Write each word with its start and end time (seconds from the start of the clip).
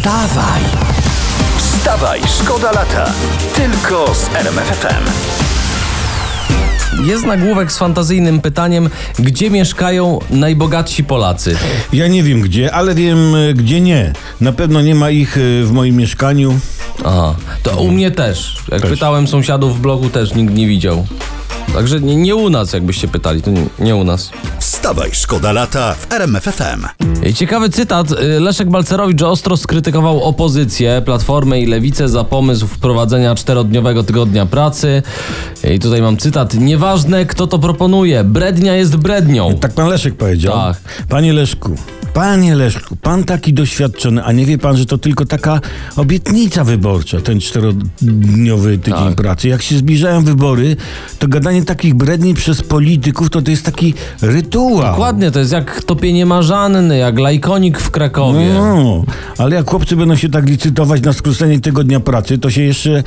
Wstawaj! 0.00 0.60
Wstawaj, 1.56 2.20
szkoda 2.42 2.72
lata. 2.72 3.12
Tylko 3.54 4.14
z 4.14 4.34
RMFFM. 4.34 5.04
Jest 7.04 7.24
nagłówek 7.26 7.72
z 7.72 7.78
fantazyjnym 7.78 8.40
pytaniem, 8.40 8.90
gdzie 9.18 9.50
mieszkają 9.50 10.18
najbogatsi 10.30 11.04
Polacy? 11.04 11.56
Ja 11.92 12.08
nie 12.08 12.22
wiem 12.22 12.40
gdzie, 12.40 12.74
ale 12.74 12.94
wiem 12.94 13.34
e, 13.34 13.54
gdzie 13.54 13.80
nie. 13.80 14.12
Na 14.40 14.52
pewno 14.52 14.82
nie 14.82 14.94
ma 14.94 15.10
ich 15.10 15.36
e, 15.36 15.40
w 15.64 15.72
moim 15.72 15.96
mieszkaniu. 15.96 16.58
Aha, 17.04 17.34
to 17.62 17.76
u 17.76 17.90
mnie 17.90 18.10
też. 18.10 18.56
Jak 18.72 18.80
Też. 18.82 18.90
pytałem 18.90 19.28
sąsiadów 19.28 19.78
w 19.78 19.80
blogu, 19.80 20.10
też 20.10 20.34
nikt 20.34 20.54
nie 20.54 20.66
widział. 20.66 21.06
Także 21.74 22.00
nie, 22.00 22.16
nie 22.16 22.36
u 22.36 22.50
nas, 22.50 22.72
jakbyście 22.72 23.08
pytali, 23.08 23.42
to 23.42 23.50
nie, 23.50 23.64
nie 23.78 23.96
u 23.96 24.04
nas. 24.04 24.30
Wstawaj, 24.58 25.10
szkoda 25.12 25.52
lata 25.52 25.94
w 25.94 26.12
RMFFM. 26.12 26.86
Ciekawy 27.34 27.68
cytat. 27.70 28.12
Y, 28.12 28.40
Leszek 28.40 28.70
Balcerowicz 28.70 29.22
ostro 29.22 29.56
skrytykował 29.56 30.22
opozycję, 30.22 31.02
Platformę 31.04 31.60
i 31.60 31.66
Lewicę 31.66 32.08
za 32.08 32.24
pomysł 32.24 32.66
wprowadzenia 32.66 33.34
czterodniowego 33.34 34.02
tygodnia 34.02 34.46
pracy. 34.46 35.02
I 35.74 35.78
tutaj 35.78 36.02
mam 36.02 36.16
cytat. 36.16 36.54
Nieważne, 36.54 37.26
kto 37.26 37.46
to 37.46 37.58
proponuje. 37.58 38.24
Brednia 38.24 38.74
jest 38.76 38.96
brednią. 38.96 39.54
Tak 39.58 39.72
pan 39.72 39.88
Leszek 39.88 40.14
powiedział. 40.16 40.52
Tak. 40.54 40.76
Panie 41.08 41.32
Leszku, 41.32 41.74
panie 42.14 42.54
Leszku, 42.54 42.96
pan 42.96 43.24
taki 43.24 43.52
doświadczony, 43.54 44.24
a 44.24 44.32
nie 44.32 44.46
wie 44.46 44.58
pan, 44.58 44.76
że 44.76 44.86
to 44.86 44.98
tylko 44.98 45.26
taka 45.26 45.60
obietnica 45.96 46.64
wyborcza, 46.64 47.20
ten 47.20 47.40
czterodniowy 47.40 48.78
tydzień 48.78 49.04
Tak. 49.08 49.14
pracy. 49.14 49.48
Jak 49.48 49.62
się 49.62 49.78
zbliżają 49.78 50.24
wybory, 50.24 50.76
to 51.18 51.28
gadanie 51.28 51.59
takich 51.64 51.94
bredni 51.94 52.34
przez 52.34 52.62
polityków, 52.62 53.30
to 53.30 53.42
to 53.42 53.50
jest 53.50 53.64
taki 53.64 53.94
rytuał. 54.22 54.90
Dokładnie, 54.90 55.30
to 55.30 55.38
jest 55.38 55.52
jak 55.52 55.84
topienie 55.84 56.26
marzanny, 56.26 56.98
jak 56.98 57.18
lajkonik 57.18 57.78
w 57.78 57.90
Krakowie. 57.90 58.54
No, 58.54 59.04
ale 59.38 59.56
jak 59.56 59.70
chłopcy 59.70 59.96
będą 59.96 60.16
się 60.16 60.28
tak 60.28 60.46
licytować 60.46 61.02
na 61.02 61.12
skrócenie 61.12 61.60
tego 61.60 61.84
dnia 61.84 62.00
pracy, 62.00 62.38
to 62.38 62.50
się 62.50 62.62
jeszcze 62.62 63.02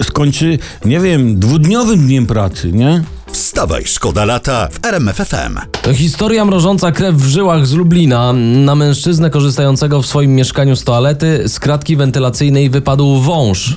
e, 0.00 0.04
skończy, 0.04 0.58
nie 0.84 1.00
wiem, 1.00 1.38
dwudniowym 1.38 2.06
dniem 2.06 2.26
pracy, 2.26 2.72
nie? 2.72 3.02
Wstawaj, 3.32 3.82
szkoda 3.86 4.24
lata 4.24 4.68
w 4.72 4.86
RMFFM. 4.86 5.58
To 5.82 5.94
historia 5.94 6.44
mrożąca 6.44 6.92
krew 6.92 7.14
w 7.14 7.26
żyłach 7.26 7.66
z 7.66 7.72
Lublina. 7.72 8.32
Na 8.64 8.74
mężczyznę 8.74 9.30
korzystającego 9.30 10.02
w 10.02 10.06
swoim 10.06 10.34
mieszkaniu 10.34 10.76
z 10.76 10.84
toalety 10.84 11.48
z 11.48 11.58
kratki 11.58 11.96
wentylacyjnej 11.96 12.70
wypadł 12.70 13.20
wąż. 13.20 13.76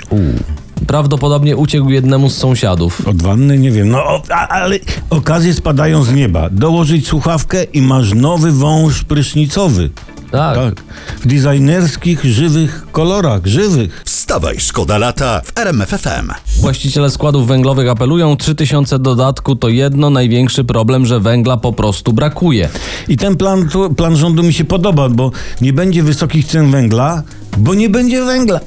Prawdopodobnie 0.88 1.58
uciekł 1.58 1.90
jednemu 1.90 2.30
z 2.30 2.38
sąsiadów. 2.38 3.08
Od 3.08 3.22
wanny 3.22 3.58
nie 3.58 3.72
wiem, 3.72 3.90
no 3.90 4.04
o, 4.04 4.22
a, 4.30 4.48
ale 4.48 4.80
okazje 5.10 5.54
spadają 5.54 6.04
z 6.04 6.14
nieba. 6.14 6.50
Dołożyć 6.50 7.08
słuchawkę 7.08 7.64
i 7.64 7.82
masz 7.82 8.14
nowy 8.14 8.52
wąż 8.52 9.04
prysznicowy. 9.04 9.90
Tak. 10.32 10.56
Tak. 10.56 10.84
W 11.22 11.28
designerskich, 11.28 12.24
żywych 12.26 12.86
kolorach, 12.92 13.46
żywych. 13.46 14.02
Wstawaj, 14.06 14.60
szkoda 14.60 14.98
lata 14.98 15.42
w 15.46 15.58
RMFFM. 15.58 16.32
Właściciele 16.60 17.10
składów 17.10 17.48
węglowych 17.48 17.90
apelują, 17.90 18.38
3000 18.38 19.00
dodatku 19.00 19.56
to 19.56 19.70
jedno 19.70 20.10
największy 20.10 20.64
problem, 20.64 21.06
że 21.06 21.20
węgla 21.20 21.58
po 21.58 21.74
prostu 21.74 22.14
brakuje. 22.14 22.70
I 23.08 23.18
ten 23.18 23.38
plan, 23.38 23.70
plan 23.98 24.18
rządu 24.18 24.44
mi 24.44 24.54
się 24.54 24.64
podoba, 24.64 25.10
bo 25.10 25.32
nie 25.62 25.74
będzie 25.74 26.04
wysokich 26.04 26.46
cen 26.48 26.72
węgla, 26.72 27.24
bo 27.58 27.74
nie 27.74 27.90
będzie 27.90 28.26
węgla. 28.26 28.60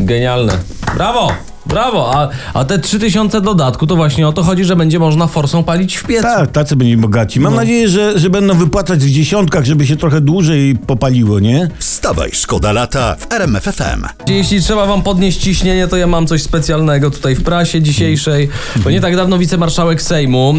Genialne. 0.00 0.52
Brawo! 0.94 1.49
Brawo! 1.70 2.14
A, 2.14 2.28
a 2.54 2.64
te 2.64 2.78
3000 2.78 3.40
dodatku 3.40 3.86
to 3.86 3.96
właśnie 3.96 4.28
o 4.28 4.32
to 4.32 4.42
chodzi, 4.42 4.64
że 4.64 4.76
będzie 4.76 4.98
można 4.98 5.26
forsą 5.26 5.64
palić 5.64 5.96
w 5.96 6.04
piecu. 6.06 6.22
Tak, 6.22 6.50
tacy 6.50 6.76
byli 6.76 6.96
bogaci. 6.96 7.40
Mam 7.40 7.54
nadzieję, 7.54 7.88
że, 7.88 8.18
że 8.18 8.30
będą 8.30 8.54
wypłacać 8.58 9.00
w 9.00 9.10
dziesiątkach, 9.10 9.64
żeby 9.64 9.86
się 9.86 9.96
trochę 9.96 10.20
dłużej 10.20 10.76
popaliło, 10.86 11.40
nie? 11.40 11.68
Wstawaj, 11.78 12.30
szkoda 12.32 12.72
lata 12.72 13.16
w 13.18 13.32
RMFFM. 13.32 14.04
Jeśli 14.26 14.60
trzeba 14.62 14.86
wam 14.86 15.02
podnieść 15.02 15.38
ciśnienie, 15.40 15.88
to 15.88 15.96
ja 15.96 16.06
mam 16.06 16.26
coś 16.26 16.42
specjalnego 16.42 17.10
tutaj 17.10 17.34
w 17.34 17.42
prasie 17.42 17.82
dzisiejszej. 17.82 18.48
Bo 18.76 18.90
nie 18.90 19.00
tak 19.00 19.16
dawno 19.16 19.38
wicemarszałek 19.38 20.02
Sejmu 20.02 20.54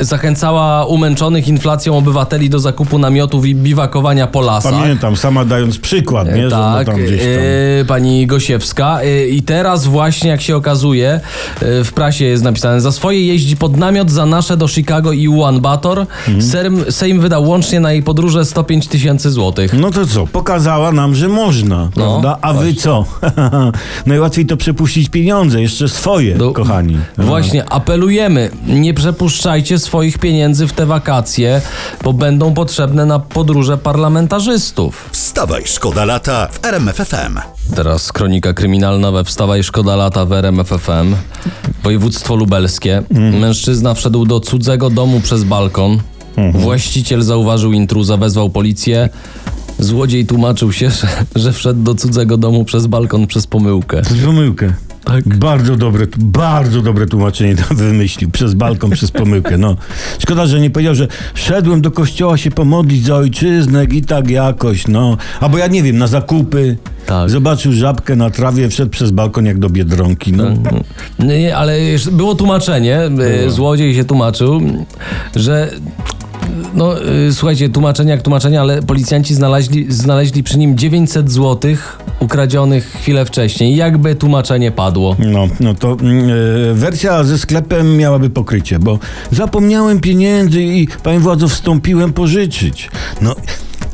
e, 0.00 0.04
zachęcała 0.04 0.84
umęczonych 0.86 1.48
inflacją 1.48 1.96
obywateli 1.98 2.50
do 2.50 2.58
zakupu 2.58 2.98
namiotów 2.98 3.46
i 3.46 3.54
biwakowania 3.54 4.26
po 4.26 4.40
lasach. 4.40 4.72
Pamiętam, 4.72 5.16
sama 5.16 5.44
dając 5.44 5.78
przykład, 5.78 6.34
nie? 6.34 6.42
Że 6.42 6.50
Tak, 6.50 6.86
no 6.86 6.92
tam 6.92 7.02
gdzieś 7.02 7.20
tam. 7.20 7.28
e, 7.80 7.84
pani 7.84 8.26
Gosiewska. 8.26 9.00
E, 9.02 9.28
I 9.28 9.42
teraz 9.42 9.86
właśnie, 9.86 10.05
jak 10.30 10.42
się 10.42 10.56
okazuje, 10.56 11.20
e, 11.60 11.84
w 11.84 11.92
prasie 11.92 12.24
jest 12.24 12.44
napisane, 12.44 12.80
za 12.80 12.92
swoje 12.92 13.26
jeździ 13.26 13.56
pod 13.56 13.76
namiot, 13.76 14.10
za 14.10 14.26
nasze 14.26 14.56
do 14.56 14.68
Chicago 14.68 15.12
i 15.12 15.28
Ulan 15.28 15.60
Bator. 15.60 15.98
Mhm. 15.98 16.42
Sejm, 16.42 16.84
Sejm 16.90 17.20
wydał 17.20 17.48
łącznie 17.48 17.80
na 17.80 17.92
jej 17.92 18.02
podróże 18.02 18.44
105 18.44 18.88
tysięcy 18.88 19.30
złotych. 19.30 19.72
No 19.72 19.90
to 19.90 20.06
co, 20.06 20.26
pokazała 20.26 20.92
nam, 20.92 21.14
że 21.14 21.28
można, 21.28 21.88
prawda? 21.94 22.38
A 22.40 22.52
wy 22.52 22.58
właśnie. 22.64 22.82
co? 22.82 23.04
Najłatwiej 24.06 24.46
to 24.46 24.56
przepuścić 24.56 25.08
pieniądze, 25.08 25.62
jeszcze 25.62 25.88
swoje, 25.88 26.34
Do- 26.34 26.52
kochani. 26.52 26.96
Właśnie, 27.18 27.64
apelujemy, 27.70 28.50
nie 28.66 28.94
przepuszczajcie 28.94 29.78
swoich 29.78 30.18
pieniędzy 30.18 30.66
w 30.66 30.72
te 30.72 30.86
wakacje, 30.86 31.60
bo 32.04 32.12
będą 32.12 32.54
potrzebne 32.54 33.06
na 33.06 33.18
podróże 33.18 33.78
parlamentarzystów. 33.78 35.08
Wstawaj, 35.36 35.62
szkoda 35.66 36.04
lata 36.04 36.48
w 36.52 36.64
RMFFM. 36.64 37.38
Teraz 37.74 38.12
kronika 38.12 38.52
kryminalna 38.52 39.12
we 39.12 39.24
Wstawaj 39.24 39.62
Szkoda 39.62 39.96
Lata 39.96 40.26
w 40.26 40.32
RMF 40.32 40.68
FM. 40.68 41.14
Województwo 41.82 42.36
lubelskie. 42.36 43.02
Mężczyzna 43.40 43.94
wszedł 43.94 44.26
do 44.26 44.40
cudzego 44.40 44.90
domu 44.90 45.20
przez 45.20 45.44
balkon. 45.44 45.98
Właściciel 46.52 47.22
zauważył 47.22 47.72
intruza, 47.72 48.16
wezwał 48.16 48.50
policję. 48.50 49.08
Złodziej 49.78 50.26
tłumaczył 50.26 50.72
się, 50.72 50.90
że, 50.90 51.08
że 51.34 51.52
wszedł 51.52 51.82
do 51.82 51.94
cudzego 51.94 52.36
domu 52.36 52.64
przez 52.64 52.86
balkon 52.86 53.26
przez 53.26 53.46
pomyłkę. 53.46 54.02
Przez 54.02 54.24
pomyłkę. 54.24 54.74
Tak. 55.06 55.38
Bardzo 55.38 55.76
dobre, 55.76 56.06
bardzo 56.18 56.82
dobre 56.82 57.06
tłumaczenie 57.06 57.56
tam 57.56 57.76
wymyślił. 57.76 58.30
Przez 58.30 58.54
balkon, 58.54 58.90
przez 58.90 59.10
pomyłkę, 59.10 59.58
no. 59.58 59.76
Szkoda, 60.18 60.46
że 60.46 60.60
nie 60.60 60.70
powiedział, 60.70 60.94
że 60.94 61.08
szedłem 61.34 61.80
do 61.80 61.90
kościoła 61.90 62.36
się 62.36 62.50
pomodlić 62.50 63.04
za 63.04 63.16
ojczyznę 63.16 63.84
i 63.84 64.02
tak 64.02 64.30
jakoś, 64.30 64.88
no. 64.88 65.16
Albo 65.40 65.58
ja 65.58 65.66
nie 65.66 65.82
wiem, 65.82 65.98
na 65.98 66.06
zakupy. 66.06 66.76
Tak. 67.06 67.30
Zobaczył 67.30 67.72
żabkę 67.72 68.16
na 68.16 68.30
trawie, 68.30 68.68
wszedł 68.68 68.90
przez 68.90 69.10
balkon 69.10 69.46
jak 69.46 69.58
do 69.58 69.70
Biedronki, 69.70 70.32
no. 70.32 70.44
Nie, 71.18 71.38
nie, 71.38 71.56
ale 71.56 71.78
było 72.12 72.34
tłumaczenie, 72.34 73.00
y, 73.46 73.50
złodziej 73.50 73.94
się 73.94 74.04
tłumaczył, 74.04 74.60
że 75.36 75.70
no 76.74 77.02
y, 77.02 77.34
słuchajcie, 77.34 77.68
tłumaczenie 77.68 78.10
jak 78.10 78.22
tłumaczenie, 78.22 78.60
ale 78.60 78.82
policjanci 78.82 79.34
znaleźli, 79.34 79.92
znaleźli 79.92 80.42
przy 80.42 80.58
nim 80.58 80.78
900 80.78 81.30
złotych 81.30 81.98
ukradzionych 82.20 82.86
chwilę 82.86 83.24
wcześniej. 83.24 83.76
Jakby 83.76 84.14
tłumaczenie 84.14 84.72
padło. 84.72 85.16
No, 85.18 85.48
no 85.60 85.74
to 85.74 85.92
e, 85.92 86.74
wersja 86.74 87.24
ze 87.24 87.38
sklepem 87.38 87.96
miałaby 87.96 88.30
pokrycie, 88.30 88.78
bo 88.78 88.98
zapomniałem 89.30 90.00
pieniędzy 90.00 90.62
i 90.62 90.88
panie 91.02 91.20
władzo 91.20 91.48
wstąpiłem 91.48 92.12
pożyczyć. 92.12 92.90
No, 93.20 93.36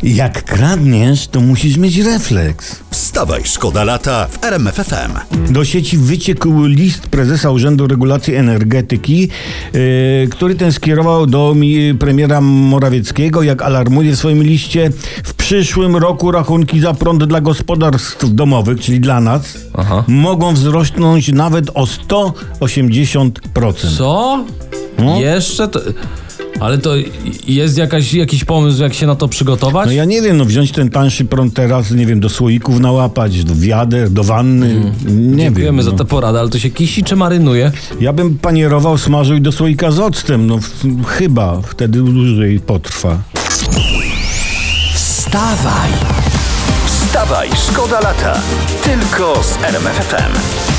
jak 0.03 0.45
kradniesz, 0.45 1.29
to 1.29 1.41
musisz 1.41 1.77
mieć 1.77 1.97
refleks. 1.99 2.81
Wstawaj, 3.13 3.43
szkoda 3.45 3.85
lata 3.85 4.27
w 4.27 4.45
RMFFM. 4.45 5.53
Do 5.53 5.65
sieci 5.65 5.99
wyciekł 5.99 6.65
list 6.65 7.07
prezesa 7.07 7.51
Urzędu 7.51 7.87
Regulacji 7.87 8.35
Energetyki, 8.35 9.29
e, 9.73 9.79
który 10.27 10.55
ten 10.55 10.73
skierował 10.73 11.27
do 11.27 11.55
mi, 11.55 11.95
premiera 11.95 12.41
Morawieckiego, 12.41 13.43
jak 13.43 13.63
alarmuje 13.63 14.13
w 14.13 14.19
swoim 14.19 14.43
liście, 14.43 14.91
w 15.25 15.35
przyszłym 15.35 15.97
roku 15.97 16.31
rachunki 16.31 16.81
za 16.81 16.95
prąd 16.95 17.25
dla 17.25 17.41
gospodarstw 17.41 18.35
domowych, 18.35 18.81
czyli 18.81 19.01
dla 19.01 19.21
nas, 19.21 19.59
Aha. 19.75 20.05
mogą 20.09 20.55
wzrosnąć 20.55 21.29
nawet 21.29 21.71
o 21.75 21.85
180%. 21.85 23.97
Co? 23.99 24.45
No. 24.99 25.21
Jeszcze 25.21 25.69
to... 25.69 25.81
Ale 26.61 26.79
to 26.79 26.91
jest 27.47 27.79
jakaś, 27.79 28.15
jakiś 28.15 28.45
pomysł, 28.45 28.83
jak 28.83 28.95
się 28.95 29.07
na 29.07 29.15
to 29.15 29.29
przygotować? 29.29 29.87
No 29.87 29.93
ja 29.93 30.05
nie 30.05 30.23
wiem, 30.23 30.37
no 30.37 30.45
wziąć 30.45 30.73
ten 30.73 30.91
tańszy 30.91 31.25
prąd 31.25 31.55
teraz, 31.55 31.91
nie 31.91 32.07
wiem, 32.07 32.21
do 32.21 32.29
słoików 32.29 32.81
nałapać, 32.81 33.45
do 33.45 33.55
wiader, 33.57 34.11
do 34.11 34.25
wanny, 34.25 34.93
nie 35.07 35.37
Dziękujemy 35.45 35.77
wiem. 35.77 35.83
za 35.85 35.91
no. 35.91 35.97
tę 35.99 36.05
poradę, 36.05 36.41
ale 36.41 36.49
to 36.49 36.59
się 36.59 36.71
kisi 36.71 37.05
czy 37.05 37.17
marynuje? 37.17 37.73
Ja 38.01 38.13
bym 38.13 38.39
panierował, 38.39 38.99
smażył 38.99 39.37
i 39.37 39.41
do 39.41 39.53
słoika 39.53 39.91
z 39.91 39.99
octem, 39.99 40.47
no 40.47 40.59
w- 40.59 41.05
chyba, 41.07 41.61
wtedy 41.63 41.99
dłużej 41.99 42.61
potrwa. 42.61 43.19
Wstawaj! 44.95 45.91
Wstawaj, 46.87 47.49
szkoda 47.71 48.01
lata. 48.01 48.41
Tylko 48.85 49.43
z 49.45 49.65
RMFFM. 49.65 50.72